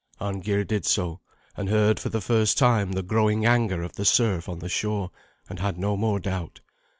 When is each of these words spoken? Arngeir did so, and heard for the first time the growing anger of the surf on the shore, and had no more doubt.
Arngeir 0.19 0.63
did 0.63 0.83
so, 0.87 1.19
and 1.55 1.69
heard 1.69 1.99
for 1.99 2.09
the 2.09 2.21
first 2.21 2.57
time 2.57 2.93
the 2.93 3.03
growing 3.03 3.45
anger 3.45 3.83
of 3.83 3.93
the 3.93 4.03
surf 4.03 4.49
on 4.49 4.57
the 4.57 4.67
shore, 4.67 5.11
and 5.47 5.59
had 5.59 5.77
no 5.77 5.95
more 5.95 6.19
doubt. 6.19 6.59